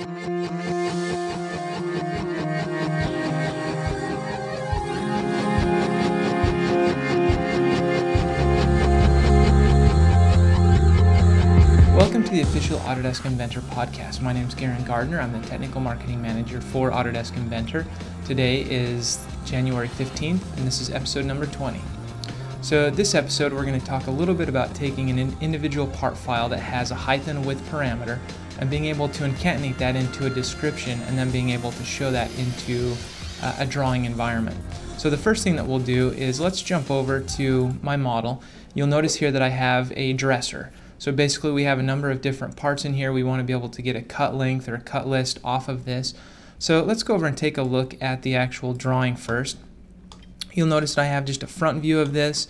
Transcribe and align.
Welcome 0.00 0.14
to 12.24 12.30
the 12.30 12.40
official 12.40 12.78
Autodesk 12.78 13.26
Inventor 13.26 13.60
podcast. 13.60 14.22
My 14.22 14.32
name 14.32 14.48
is 14.48 14.54
Garen 14.54 14.82
Gardner. 14.84 15.20
I'm 15.20 15.38
the 15.38 15.46
technical 15.46 15.82
marketing 15.82 16.22
manager 16.22 16.62
for 16.62 16.90
Autodesk 16.90 17.36
Inventor. 17.36 17.84
Today 18.24 18.62
is 18.62 19.22
January 19.44 19.88
15th, 19.88 20.40
and 20.56 20.66
this 20.66 20.80
is 20.80 20.88
episode 20.88 21.26
number 21.26 21.44
20. 21.44 21.78
So, 22.62 22.90
this 22.90 23.14
episode, 23.14 23.54
we're 23.54 23.64
going 23.64 23.80
to 23.80 23.86
talk 23.86 24.06
a 24.06 24.10
little 24.10 24.34
bit 24.34 24.50
about 24.50 24.74
taking 24.74 25.08
an 25.18 25.34
individual 25.40 25.86
part 25.86 26.14
file 26.14 26.48
that 26.50 26.58
has 26.58 26.90
a 26.90 26.94
height 26.94 27.26
and 27.26 27.46
width 27.46 27.62
parameter 27.70 28.18
and 28.58 28.68
being 28.68 28.84
able 28.84 29.08
to 29.08 29.24
concatenate 29.24 29.78
that 29.78 29.96
into 29.96 30.26
a 30.26 30.30
description 30.30 31.00
and 31.02 31.16
then 31.16 31.30
being 31.30 31.50
able 31.50 31.72
to 31.72 31.84
show 31.84 32.10
that 32.10 32.30
into 32.38 32.94
uh, 33.42 33.56
a 33.60 33.66
drawing 33.66 34.04
environment. 34.04 34.58
So, 34.98 35.08
the 35.08 35.16
first 35.16 35.42
thing 35.42 35.56
that 35.56 35.66
we'll 35.66 35.78
do 35.78 36.10
is 36.10 36.38
let's 36.38 36.60
jump 36.60 36.90
over 36.90 37.20
to 37.20 37.74
my 37.80 37.96
model. 37.96 38.42
You'll 38.74 38.88
notice 38.88 39.14
here 39.14 39.32
that 39.32 39.42
I 39.42 39.48
have 39.48 39.90
a 39.96 40.12
dresser. 40.12 40.70
So 40.98 41.12
basically 41.12 41.52
we 41.52 41.64
have 41.64 41.78
a 41.78 41.82
number 41.82 42.10
of 42.10 42.20
different 42.20 42.56
parts 42.56 42.84
in 42.84 42.92
here. 42.92 43.10
We 43.10 43.22
want 43.22 43.40
to 43.40 43.44
be 43.44 43.54
able 43.54 43.70
to 43.70 43.80
get 43.80 43.96
a 43.96 44.02
cut 44.02 44.34
length 44.34 44.68
or 44.68 44.74
a 44.74 44.80
cut 44.80 45.08
list 45.08 45.40
off 45.42 45.66
of 45.66 45.86
this. 45.86 46.12
So 46.58 46.82
let's 46.84 47.02
go 47.02 47.14
over 47.14 47.26
and 47.26 47.38
take 47.38 47.56
a 47.56 47.62
look 47.62 47.96
at 48.02 48.20
the 48.20 48.36
actual 48.36 48.74
drawing 48.74 49.16
first. 49.16 49.56
You'll 50.52 50.66
notice 50.66 50.94
that 50.94 51.02
I 51.02 51.06
have 51.06 51.24
just 51.24 51.42
a 51.42 51.46
front 51.46 51.82
view 51.82 52.00
of 52.00 52.12
this 52.12 52.48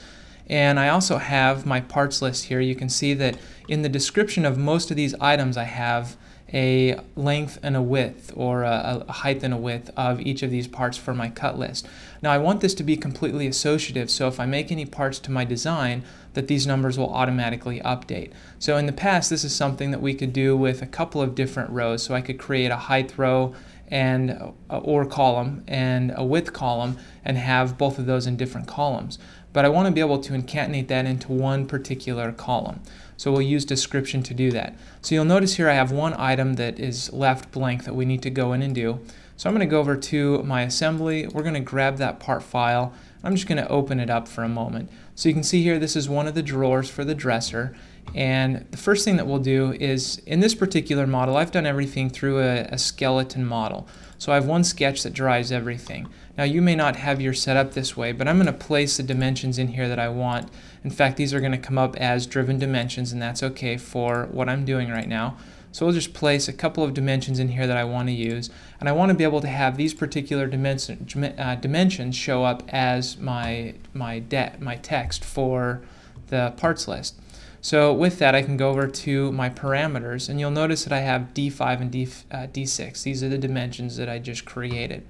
and 0.50 0.80
I 0.80 0.88
also 0.88 1.18
have 1.18 1.64
my 1.64 1.80
parts 1.80 2.20
list 2.20 2.46
here. 2.46 2.60
You 2.60 2.74
can 2.74 2.88
see 2.88 3.14
that 3.14 3.38
in 3.68 3.82
the 3.82 3.88
description 3.88 4.44
of 4.44 4.58
most 4.58 4.90
of 4.90 4.96
these 4.96 5.14
items 5.20 5.56
I 5.56 5.64
have 5.64 6.16
a 6.52 6.98
length 7.14 7.60
and 7.62 7.76
a 7.76 7.82
width 7.82 8.32
or 8.34 8.64
a, 8.64 9.04
a, 9.06 9.12
height 9.12 9.44
and 9.44 9.54
a 9.54 9.56
width 9.56 9.90
of 9.96 10.20
each 10.20 10.42
of 10.42 10.50
these 10.50 10.66
parts 10.66 10.96
for 10.96 11.14
my 11.14 11.28
cut 11.28 11.56
list. 11.56 11.86
Now 12.20 12.32
I 12.32 12.38
want 12.38 12.60
this 12.60 12.74
to 12.74 12.82
be 12.82 12.96
completely 12.96 13.46
associative 13.46 14.10
so 14.10 14.26
if 14.26 14.40
I 14.40 14.46
make 14.46 14.72
any 14.72 14.84
parts 14.84 15.20
to 15.20 15.30
my 15.30 15.44
design 15.44 16.02
that 16.34 16.48
these 16.48 16.66
numbers 16.66 16.98
will 16.98 17.12
automatically 17.12 17.80
update. 17.80 18.32
So 18.58 18.76
in 18.76 18.86
the 18.86 18.92
past 18.92 19.30
this 19.30 19.44
is 19.44 19.54
something 19.54 19.90
that 19.90 20.02
we 20.02 20.14
could 20.14 20.32
do 20.32 20.56
with 20.56 20.82
a 20.82 20.86
couple 20.86 21.20
of 21.20 21.34
different 21.34 21.70
rows 21.70 22.02
so 22.02 22.14
I 22.14 22.20
could 22.20 22.38
create 22.38 22.70
a 22.70 22.76
height 22.76 23.16
row 23.16 23.54
and 23.88 24.52
or 24.68 25.04
column 25.04 25.64
and 25.66 26.12
a 26.16 26.24
width 26.24 26.52
column 26.52 26.96
and 27.24 27.36
have 27.36 27.76
both 27.76 27.98
of 27.98 28.06
those 28.06 28.26
in 28.26 28.36
different 28.36 28.68
columns. 28.68 29.18
But 29.52 29.64
I 29.64 29.68
want 29.68 29.86
to 29.86 29.92
be 29.92 30.00
able 30.00 30.20
to 30.20 30.32
concatenate 30.32 30.86
that 30.88 31.06
into 31.06 31.32
one 31.32 31.66
particular 31.66 32.30
column. 32.30 32.80
So 33.16 33.32
we'll 33.32 33.42
use 33.42 33.64
description 33.64 34.22
to 34.22 34.34
do 34.34 34.52
that. 34.52 34.78
So 35.02 35.14
you'll 35.14 35.24
notice 35.24 35.56
here 35.56 35.68
I 35.68 35.74
have 35.74 35.90
one 35.90 36.14
item 36.14 36.54
that 36.54 36.78
is 36.78 37.12
left 37.12 37.50
blank 37.50 37.84
that 37.84 37.94
we 37.94 38.04
need 38.04 38.22
to 38.22 38.30
go 38.30 38.52
in 38.52 38.62
and 38.62 38.74
do. 38.74 39.00
So 39.36 39.48
I'm 39.48 39.56
going 39.56 39.66
to 39.66 39.70
go 39.70 39.80
over 39.80 39.96
to 39.96 40.42
my 40.44 40.62
assembly. 40.62 41.26
We're 41.26 41.42
going 41.42 41.54
to 41.54 41.60
grab 41.60 41.96
that 41.96 42.20
part 42.20 42.42
file. 42.42 42.92
I'm 43.22 43.34
just 43.34 43.46
going 43.46 43.62
to 43.62 43.68
open 43.68 44.00
it 44.00 44.10
up 44.10 44.28
for 44.28 44.44
a 44.44 44.48
moment. 44.48 44.90
So 45.14 45.28
you 45.28 45.34
can 45.34 45.42
see 45.42 45.62
here 45.62 45.78
this 45.78 45.96
is 45.96 46.08
one 46.08 46.26
of 46.26 46.34
the 46.34 46.42
drawers 46.42 46.88
for 46.88 47.04
the 47.04 47.14
dresser 47.14 47.74
and 48.14 48.66
the 48.70 48.76
first 48.76 49.04
thing 49.04 49.16
that 49.16 49.26
we'll 49.26 49.38
do 49.38 49.72
is, 49.72 50.18
in 50.26 50.40
this 50.40 50.54
particular 50.54 51.06
model, 51.06 51.36
I've 51.36 51.52
done 51.52 51.66
everything 51.66 52.10
through 52.10 52.40
a, 52.40 52.62
a, 52.64 52.78
skeleton 52.78 53.46
model. 53.46 53.86
So 54.18 54.32
I 54.32 54.34
have 54.34 54.46
one 54.46 54.64
sketch 54.64 55.04
that 55.04 55.12
drives 55.12 55.52
everything. 55.52 56.08
Now 56.36 56.44
you 56.44 56.60
may 56.60 56.74
not 56.74 56.96
have 56.96 57.20
your 57.20 57.32
setup 57.32 57.72
this 57.72 57.96
way, 57.96 58.12
but 58.12 58.26
I'm 58.26 58.36
going 58.36 58.46
to 58.46 58.52
place 58.52 58.96
the 58.96 59.02
dimensions 59.02 59.58
in 59.58 59.68
here 59.68 59.88
that 59.88 59.98
I 59.98 60.08
want. 60.08 60.50
In 60.82 60.90
fact, 60.90 61.16
these 61.16 61.32
are 61.32 61.40
going 61.40 61.52
to 61.52 61.58
come 61.58 61.78
up 61.78 61.96
as 61.96 62.26
driven 62.26 62.58
dimensions, 62.58 63.12
and 63.12 63.22
that's 63.22 63.42
okay 63.42 63.76
for 63.76 64.26
what 64.32 64.48
I'm 64.48 64.64
doing 64.64 64.90
right 64.90 65.08
now. 65.08 65.36
So 65.72 65.86
we'll 65.86 65.94
just 65.94 66.14
place 66.14 66.48
a 66.48 66.52
couple 66.52 66.82
of 66.82 66.94
dimensions 66.94 67.38
in 67.38 67.48
here 67.48 67.66
that 67.66 67.76
I 67.76 67.84
want 67.84 68.08
to 68.08 68.12
use. 68.12 68.50
And 68.80 68.88
I 68.88 68.92
want 68.92 69.10
to 69.10 69.14
be 69.14 69.24
able 69.24 69.40
to 69.40 69.48
have 69.48 69.76
these 69.76 69.94
particular 69.94 70.46
dimension, 70.46 71.06
uh, 71.38 71.54
dimensions 71.54 72.16
show 72.16 72.44
up 72.44 72.62
as 72.68 73.16
my, 73.18 73.74
my, 73.94 74.22
my 74.58 74.76
text 74.76 75.24
for 75.24 75.82
the 76.26 76.52
parts 76.56 76.88
list. 76.88 77.14
So 77.60 77.92
with 77.92 78.18
that, 78.20 78.34
I 78.34 78.42
can 78.42 78.56
go 78.56 78.70
over 78.70 78.86
to 78.86 79.32
my 79.32 79.50
parameters, 79.50 80.28
and 80.28 80.40
you'll 80.40 80.50
notice 80.50 80.84
that 80.84 80.94
I 80.94 81.00
have 81.00 81.34
D5 81.34 81.80
and 81.80 81.90
D, 81.90 82.08
uh, 82.30 82.46
D6. 82.46 83.02
These 83.02 83.22
are 83.22 83.28
the 83.28 83.38
dimensions 83.38 83.96
that 83.98 84.08
I 84.08 84.18
just 84.18 84.46
created. 84.46 85.06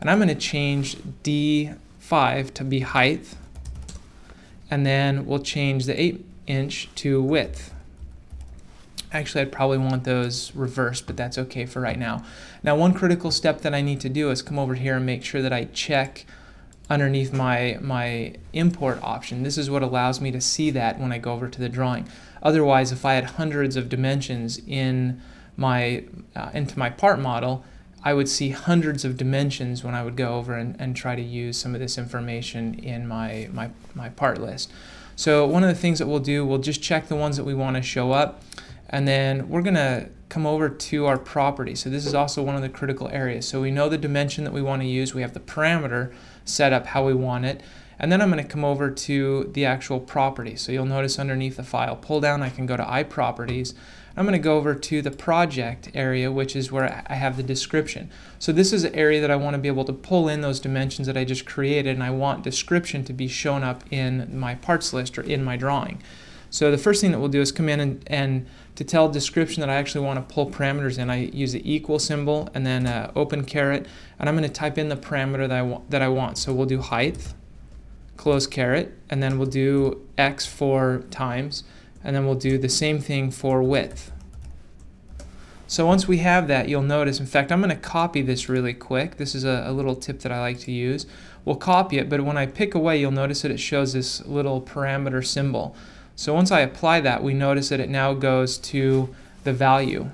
And 0.00 0.08
I'm 0.08 0.18
going 0.18 0.28
to 0.28 0.34
change 0.34 0.96
D5 1.22 2.54
to 2.54 2.64
be 2.64 2.80
height, 2.80 3.34
and 4.70 4.86
then 4.86 5.26
we'll 5.26 5.40
change 5.40 5.84
the 5.84 6.00
8 6.00 6.24
inch 6.46 6.88
to 6.96 7.22
width. 7.22 7.74
Actually, 9.12 9.42
I'd 9.42 9.52
probably 9.52 9.78
want 9.78 10.04
those 10.04 10.54
reversed, 10.54 11.06
but 11.06 11.16
that's 11.16 11.36
okay 11.36 11.66
for 11.66 11.80
right 11.80 11.98
now. 11.98 12.24
Now, 12.62 12.76
one 12.76 12.94
critical 12.94 13.30
step 13.30 13.62
that 13.62 13.74
I 13.74 13.80
need 13.80 14.00
to 14.00 14.08
do 14.08 14.30
is 14.30 14.40
come 14.40 14.58
over 14.58 14.74
here 14.74 14.96
and 14.96 15.06
make 15.06 15.24
sure 15.24 15.42
that 15.42 15.52
I 15.52 15.64
check 15.64 16.26
underneath 16.88 17.32
my, 17.32 17.78
my 17.80 18.34
import 18.52 19.00
option. 19.02 19.42
This 19.42 19.58
is 19.58 19.70
what 19.70 19.82
allows 19.82 20.20
me 20.20 20.30
to 20.32 20.40
see 20.40 20.70
that 20.70 20.98
when 20.98 21.12
I 21.12 21.18
go 21.18 21.32
over 21.32 21.48
to 21.48 21.60
the 21.60 21.68
drawing. 21.68 22.08
Otherwise, 22.42 22.92
if 22.92 23.04
I 23.04 23.14
had 23.14 23.24
hundreds 23.24 23.76
of 23.76 23.88
dimensions 23.88 24.60
in 24.66 25.20
my, 25.56 26.04
uh, 26.34 26.50
into 26.52 26.78
my 26.78 26.90
part 26.90 27.20
model, 27.20 27.64
I 28.02 28.14
would 28.14 28.28
see 28.28 28.50
hundreds 28.50 29.04
of 29.04 29.16
dimensions 29.16 29.84
when 29.84 29.94
I 29.94 30.02
would 30.02 30.16
go 30.16 30.34
over 30.34 30.54
and, 30.54 30.74
and 30.80 30.96
try 30.96 31.14
to 31.14 31.22
use 31.22 31.58
some 31.58 31.74
of 31.74 31.80
this 31.80 31.98
information 31.98 32.74
in 32.74 33.06
my, 33.06 33.48
my, 33.52 33.70
my 33.94 34.08
part 34.08 34.40
list. 34.40 34.72
So 35.16 35.46
one 35.46 35.62
of 35.62 35.68
the 35.68 35.74
things 35.74 35.98
that 35.98 36.06
we'll 36.06 36.18
do, 36.18 36.46
we'll 36.46 36.58
just 36.58 36.82
check 36.82 37.08
the 37.08 37.16
ones 37.16 37.36
that 37.36 37.44
we 37.44 37.54
want 37.54 37.76
to 37.76 37.82
show 37.82 38.12
up, 38.12 38.42
and 38.90 39.08
then 39.08 39.48
we're 39.48 39.62
going 39.62 39.74
to 39.74 40.08
come 40.28 40.46
over 40.46 40.68
to 40.68 41.06
our 41.06 41.18
property. 41.18 41.74
So 41.74 41.88
this 41.88 42.06
is 42.06 42.14
also 42.14 42.42
one 42.42 42.56
of 42.56 42.62
the 42.62 42.68
critical 42.68 43.08
areas. 43.08 43.48
So 43.48 43.60
we 43.60 43.70
know 43.70 43.88
the 43.88 43.98
dimension 43.98 44.44
that 44.44 44.52
we 44.52 44.62
want 44.62 44.82
to 44.82 44.88
use. 44.88 45.14
We 45.14 45.22
have 45.22 45.32
the 45.32 45.40
parameter 45.40 46.12
set 46.44 46.72
up 46.72 46.86
how 46.86 47.06
we 47.06 47.14
want 47.14 47.44
it. 47.44 47.62
And 47.98 48.10
then 48.10 48.20
I'm 48.20 48.30
going 48.30 48.42
to 48.42 48.48
come 48.48 48.64
over 48.64 48.90
to 48.90 49.50
the 49.52 49.64
actual 49.64 50.00
property. 50.00 50.56
So 50.56 50.72
you'll 50.72 50.86
notice 50.86 51.18
underneath 51.18 51.56
the 51.56 51.62
file 51.62 51.96
pull 51.96 52.20
down, 52.20 52.42
I 52.42 52.48
can 52.48 52.66
go 52.66 52.76
to 52.76 52.82
iProperties. 52.82 53.74
I'm 54.16 54.24
going 54.24 54.38
to 54.38 54.42
go 54.42 54.56
over 54.56 54.74
to 54.74 55.02
the 55.02 55.10
project 55.10 55.90
area, 55.94 56.32
which 56.32 56.56
is 56.56 56.72
where 56.72 57.04
I 57.06 57.14
have 57.14 57.36
the 57.36 57.42
description. 57.42 58.10
So 58.38 58.52
this 58.52 58.72
is 58.72 58.84
an 58.84 58.94
area 58.94 59.20
that 59.20 59.30
I 59.30 59.36
want 59.36 59.54
to 59.54 59.58
be 59.58 59.68
able 59.68 59.84
to 59.84 59.92
pull 59.92 60.28
in 60.28 60.40
those 60.40 60.58
dimensions 60.58 61.06
that 61.06 61.16
I 61.16 61.24
just 61.24 61.46
created, 61.46 61.94
and 61.94 62.02
I 62.02 62.10
want 62.10 62.42
description 62.42 63.04
to 63.04 63.12
be 63.12 63.28
shown 63.28 63.62
up 63.62 63.84
in 63.92 64.36
my 64.36 64.56
parts 64.56 64.92
list 64.92 65.16
or 65.16 65.22
in 65.22 65.44
my 65.44 65.56
drawing. 65.56 66.02
So 66.50 66.70
the 66.72 66.78
first 66.78 67.00
thing 67.00 67.12
that 67.12 67.20
we'll 67.20 67.28
do 67.28 67.40
is 67.40 67.52
come 67.52 67.68
in 67.68 67.78
and, 67.78 68.02
and 68.08 68.46
to 68.80 68.84
tell 68.84 69.10
description 69.10 69.60
that 69.60 69.68
I 69.68 69.74
actually 69.74 70.06
want 70.06 70.26
to 70.26 70.34
pull 70.34 70.50
parameters 70.50 70.98
in, 70.98 71.10
I 71.10 71.26
use 71.26 71.52
the 71.52 71.60
equal 71.70 71.98
symbol 71.98 72.48
and 72.54 72.64
then 72.64 72.86
uh, 72.86 73.12
open 73.14 73.44
caret, 73.44 73.86
and 74.18 74.26
I'm 74.26 74.34
going 74.34 74.48
to 74.48 74.54
type 74.54 74.78
in 74.78 74.88
the 74.88 74.96
parameter 74.96 75.46
that 75.46 75.58
I, 75.58 75.60
wa- 75.60 75.82
that 75.90 76.00
I 76.00 76.08
want. 76.08 76.38
So 76.38 76.54
we'll 76.54 76.64
do 76.64 76.80
height, 76.80 77.34
close 78.16 78.46
caret, 78.46 78.96
and 79.10 79.22
then 79.22 79.38
we'll 79.38 79.50
do 79.50 80.00
x 80.16 80.46
for 80.46 81.04
times, 81.10 81.62
and 82.02 82.16
then 82.16 82.24
we'll 82.24 82.36
do 82.36 82.56
the 82.56 82.70
same 82.70 83.00
thing 83.00 83.30
for 83.30 83.62
width. 83.62 84.12
So 85.66 85.86
once 85.86 86.08
we 86.08 86.16
have 86.18 86.48
that, 86.48 86.70
you'll 86.70 86.80
notice, 86.80 87.20
in 87.20 87.26
fact, 87.26 87.52
I'm 87.52 87.60
going 87.60 87.68
to 87.68 87.76
copy 87.76 88.22
this 88.22 88.48
really 88.48 88.72
quick. 88.72 89.18
This 89.18 89.34
is 89.34 89.44
a, 89.44 89.64
a, 89.66 89.72
little 89.72 89.94
tip 89.94 90.20
that 90.20 90.32
I 90.32 90.40
like 90.40 90.58
to 90.60 90.72
use. 90.72 91.04
We'll 91.44 91.56
copy 91.56 91.98
it, 91.98 92.08
but 92.08 92.22
when 92.22 92.38
I 92.38 92.46
pick 92.46 92.74
away, 92.74 92.98
you'll 92.98 93.10
notice 93.10 93.42
that 93.42 93.50
it 93.50 93.60
shows 93.60 93.92
this 93.92 94.24
little 94.24 94.62
parameter 94.62 95.22
symbol. 95.22 95.76
So 96.20 96.34
once 96.34 96.52
I 96.52 96.60
apply 96.60 97.00
that, 97.00 97.22
we 97.22 97.32
notice 97.32 97.70
that 97.70 97.80
it 97.80 97.88
now 97.88 98.12
goes 98.12 98.58
to 98.58 99.08
the 99.44 99.54
value. 99.54 100.10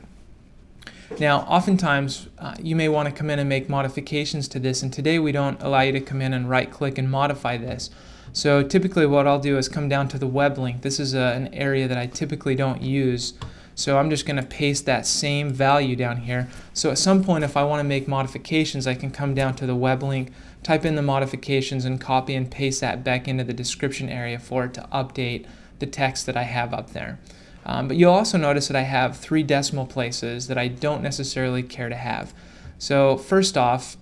Now, 1.19 1.41
oftentimes, 1.41 2.29
uh, 2.39 2.55
you 2.63 2.77
may 2.77 2.89
want 2.89 3.09
to 3.09 3.13
come 3.13 3.29
in 3.29 3.41
and 3.41 3.49
make 3.49 3.69
modifications 3.69 4.47
to 4.51 4.61
this, 4.61 4.85
and 4.85 4.93
today 4.93 5.19
we 5.19 5.33
don't 5.33 5.61
allow 5.61 5.81
you 5.81 5.91
to 5.91 6.01
come 6.01 6.23
in 6.23 6.33
and 6.33 6.49
right-click 6.49 6.97
and 6.97 7.11
modify 7.11 7.57
this. 7.57 7.91
So 8.33 8.63
typically 8.63 9.05
what 9.05 9.27
I'll 9.27 9.41
do 9.41 9.59
is 9.59 9.69
come 9.69 9.89
down 9.89 10.07
to 10.11 10.17
the 10.17 10.29
web 10.29 10.59
link. 10.59 10.83
This 10.83 11.01
is 11.01 11.13
a, 11.13 11.33
an 11.35 11.53
area 11.53 11.89
that 11.89 11.99
I 11.99 12.07
typically 12.07 12.55
don't 12.55 12.83
use. 12.83 13.35
So 13.75 13.99
I'm 13.99 14.09
just 14.09 14.27
going 14.27 14.37
to 14.37 14.47
paste 14.47 14.87
that 14.87 15.07
same 15.07 15.51
value 15.51 15.97
down 15.97 16.19
here. 16.19 16.49
So 16.73 16.93
at 16.93 16.99
some 16.99 17.25
point, 17.25 17.43
if 17.43 17.57
I 17.57 17.65
want 17.65 17.81
to 17.81 17.85
make 17.85 18.07
modifications, 18.07 18.87
I 18.87 18.95
can 18.95 19.11
come 19.11 19.35
down 19.35 19.57
to 19.57 19.67
the 19.67 19.75
web 19.75 20.05
link, 20.05 20.31
type 20.63 20.85
in 20.85 20.95
the 20.95 21.03
modifications, 21.03 21.85
and 21.85 22.01
copy 22.01 22.37
and 22.37 22.49
paste 22.49 22.81
that 22.81 23.03
back 23.03 23.27
into 23.27 23.43
the 23.43 23.53
description 23.53 24.09
area 24.09 24.39
for 24.39 24.67
it 24.67 24.75
to 24.75 24.89
update 24.93 25.47
the 25.79 25.87
text 25.87 26.27
that 26.27 26.37
I 26.37 26.43
have 26.45 26.73
up 26.73 26.91
there. 26.91 27.19
Um, 27.65 27.89
but 27.89 27.97
you'll 27.97 28.13
also 28.13 28.39
notice 28.39 28.69
that 28.69 28.77
I 28.77 28.83
have 28.83 29.17
three 29.17 29.43
decimal 29.43 29.87
places 29.87 30.47
that 30.47 30.57
I 30.57 30.69
don't 30.69 31.03
necessarily 31.03 31.63
care 31.63 31.89
to 31.89 31.97
have. 31.97 32.33
So 32.79 33.17
first 33.17 33.59
off, 33.59 33.97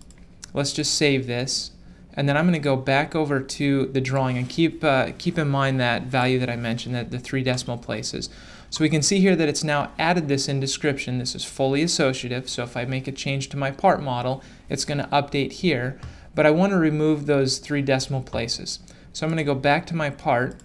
let's 0.52 0.72
just 0.72 0.94
save 0.94 1.26
this. 1.26 1.70
And 2.12 2.28
then 2.28 2.36
I'm 2.36 2.44
going 2.44 2.52
to 2.52 2.60
go 2.60 2.76
back 2.76 3.14
over 3.14 3.40
to 3.40 3.86
the 3.86 4.00
drawing 4.00 4.38
and 4.38 4.48
keep, 4.48 4.84
uh, 4.84 5.12
keep 5.18 5.38
in 5.38 5.48
mind 5.48 5.80
that 5.80 6.04
value 6.04 6.38
that 6.38 6.50
I 6.50 6.56
mentioned, 6.56 6.94
that 6.94 7.10
the 7.10 7.18
three 7.18 7.42
decimal 7.42 7.78
places. 7.78 8.28
So 8.70 8.82
we 8.82 8.88
can 8.88 9.02
see 9.02 9.20
here 9.20 9.34
that 9.34 9.48
it's 9.48 9.64
now 9.64 9.90
added 9.98 10.28
this 10.28 10.48
in 10.48 10.60
description. 10.60 11.18
This 11.18 11.34
is 11.34 11.44
fully 11.44 11.82
associative. 11.82 12.48
So 12.48 12.62
if 12.62 12.76
I 12.76 12.84
make 12.84 13.08
a 13.08 13.12
change 13.12 13.48
to 13.48 13.56
my 13.56 13.70
part 13.70 14.02
model, 14.02 14.42
it's 14.68 14.84
going 14.84 14.98
to 14.98 15.06
update 15.06 15.52
here. 15.52 15.98
But 16.34 16.46
I 16.46 16.50
want 16.50 16.72
to 16.72 16.78
remove 16.78 17.26
those 17.26 17.58
three 17.58 17.82
decimal 17.82 18.22
places. 18.22 18.80
So 19.12 19.24
I'm 19.24 19.30
going 19.30 19.38
to 19.38 19.44
go 19.44 19.54
back 19.54 19.86
to 19.86 19.96
my 19.96 20.10
part 20.10 20.56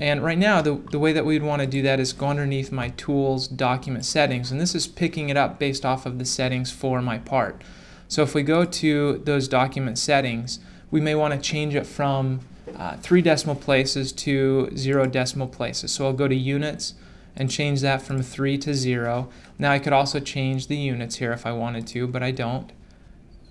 And 0.00 0.24
right 0.24 0.38
now, 0.38 0.62
the, 0.62 0.76
the 0.90 0.98
way 0.98 1.12
that 1.12 1.26
we'd 1.26 1.42
want 1.42 1.60
to 1.60 1.66
do 1.66 1.82
that 1.82 2.00
is 2.00 2.14
go 2.14 2.28
underneath 2.28 2.72
my 2.72 2.88
tools 2.88 3.46
document 3.46 4.06
settings. 4.06 4.50
And 4.50 4.58
this 4.58 4.74
is 4.74 4.86
picking 4.86 5.28
it 5.28 5.36
up 5.36 5.58
based 5.58 5.84
off 5.84 6.06
of 6.06 6.18
the 6.18 6.24
settings 6.24 6.72
for 6.72 7.02
my 7.02 7.18
part. 7.18 7.62
So 8.08 8.22
if 8.22 8.34
we 8.34 8.42
go 8.42 8.64
to 8.64 9.18
those 9.18 9.46
document 9.46 9.98
settings, 9.98 10.58
we 10.90 11.02
may 11.02 11.14
want 11.14 11.34
to 11.34 11.38
change 11.38 11.74
it 11.74 11.86
from 11.86 12.40
uh, 12.74 12.96
three 12.96 13.20
decimal 13.20 13.56
places 13.56 14.10
to 14.12 14.74
zero 14.74 15.04
decimal 15.04 15.48
places. 15.48 15.92
So 15.92 16.06
I'll 16.06 16.14
go 16.14 16.28
to 16.28 16.34
units 16.34 16.94
and 17.36 17.50
change 17.50 17.82
that 17.82 18.00
from 18.00 18.22
three 18.22 18.56
to 18.56 18.72
zero. 18.72 19.28
Now 19.58 19.70
I 19.70 19.78
could 19.78 19.92
also 19.92 20.18
change 20.18 20.68
the 20.68 20.76
units 20.76 21.16
here 21.16 21.32
if 21.32 21.44
I 21.44 21.52
wanted 21.52 21.86
to, 21.88 22.06
but 22.06 22.22
I 22.22 22.30
don't. 22.30 22.72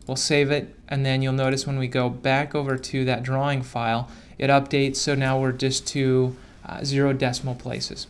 We'll 0.09 0.15
save 0.15 0.50
it, 0.50 0.73
and 0.88 1.06
then 1.06 1.21
you'll 1.21 1.33
notice 1.33 1.67
when 1.67 1.77
we 1.77 1.88
go 1.88 2.09
back 2.09 2.56
over 2.56 2.79
to 2.79 3.06
that 3.06 3.21
drawing 3.21 3.61
file, 3.61 4.09
it 4.39 4.50
updates, 4.50 4.95
so 4.95 5.13
now 5.13 5.39
we're 5.39 5.51
just 5.51 5.85
to 5.89 6.35
uh, 6.65 6.83
zero 6.83 7.13
decimal 7.13 7.53
places. 7.53 8.07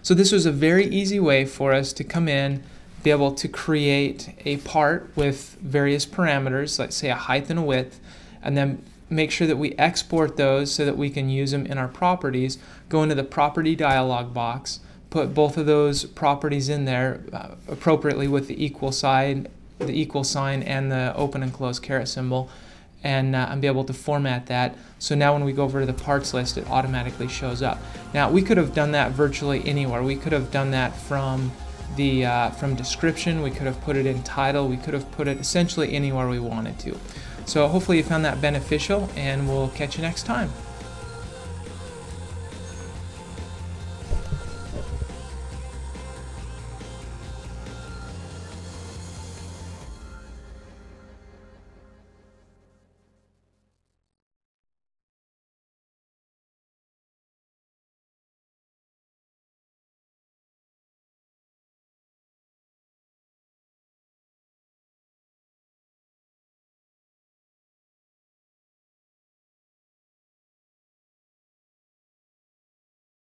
So 0.00 0.14
this 0.14 0.32
was 0.32 0.46
a 0.46 0.50
very 0.50 0.86
easy 0.86 1.20
way 1.20 1.44
for 1.44 1.74
us 1.74 1.92
to 1.92 2.02
come 2.02 2.28
in, 2.28 2.62
be 3.02 3.10
able 3.10 3.32
to 3.32 3.46
create 3.46 4.32
a 4.46 4.56
part 4.56 5.12
with 5.16 5.58
various 5.60 6.06
parameters, 6.06 6.78
let's 6.78 6.96
say 6.96 7.10
a 7.10 7.14
height 7.14 7.50
and 7.50 7.58
a 7.58 7.62
width, 7.62 8.00
and 8.42 8.56
then 8.56 8.82
make 9.10 9.30
sure 9.30 9.46
that 9.46 9.58
we 9.58 9.72
export 9.72 10.38
those 10.38 10.72
so 10.72 10.86
that 10.86 10.96
we 10.96 11.10
can 11.10 11.28
use 11.28 11.50
them 11.50 11.66
in 11.66 11.76
our 11.76 11.88
properties. 11.88 12.56
Go 12.88 13.02
into 13.02 13.14
the 13.14 13.22
property 13.22 13.76
dialog 13.76 14.32
box, 14.32 14.80
put 15.10 15.34
both 15.34 15.58
of 15.58 15.66
those 15.66 16.06
properties 16.06 16.70
in 16.70 16.86
there 16.86 17.20
uh, 17.34 17.48
appropriately 17.68 18.26
with 18.26 18.48
the 18.48 18.64
equal 18.64 18.92
sign 18.92 19.46
the 19.86 19.98
equal 19.98 20.24
sign 20.24 20.62
and 20.62 20.90
the 20.90 21.14
open 21.16 21.42
and 21.42 21.52
close 21.52 21.78
caret 21.78 22.06
symbol 22.06 22.48
and, 23.02 23.34
uh, 23.34 23.48
and 23.50 23.60
be 23.60 23.66
able 23.66 23.84
to 23.84 23.92
format 23.92 24.46
that. 24.46 24.76
So 24.98 25.14
now 25.14 25.32
when 25.32 25.44
we 25.44 25.52
go 25.52 25.64
over 25.64 25.80
to 25.80 25.86
the 25.86 25.92
parts 25.92 26.34
list, 26.34 26.58
it 26.58 26.68
automatically 26.68 27.28
shows 27.28 27.62
up. 27.62 27.78
Now 28.12 28.30
we 28.30 28.42
could 28.42 28.58
have 28.58 28.74
done 28.74 28.92
that 28.92 29.12
virtually 29.12 29.66
anywhere. 29.66 30.02
We 30.02 30.16
could 30.16 30.32
have 30.32 30.50
done 30.50 30.70
that 30.72 30.94
from 30.94 31.50
the 31.96 32.26
uh, 32.26 32.50
from 32.50 32.74
description. 32.74 33.42
We 33.42 33.50
could 33.50 33.66
have 33.66 33.80
put 33.80 33.96
it 33.96 34.06
in 34.06 34.22
title. 34.22 34.68
We 34.68 34.76
could 34.76 34.94
have 34.94 35.10
put 35.12 35.26
it 35.26 35.38
essentially 35.38 35.92
anywhere 35.92 36.28
we 36.28 36.38
wanted 36.38 36.78
to. 36.80 36.96
So 37.46 37.66
hopefully 37.66 37.96
you 37.96 38.04
found 38.04 38.24
that 38.26 38.40
beneficial, 38.40 39.08
and 39.16 39.48
we'll 39.48 39.70
catch 39.70 39.96
you 39.96 40.02
next 40.02 40.24
time. 40.24 40.52